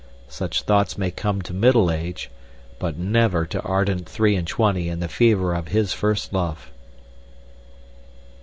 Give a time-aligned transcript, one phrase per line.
[0.29, 2.31] Such thoughts may come to middle age;
[2.79, 6.71] but never to ardent three and twenty in the fever of his first love.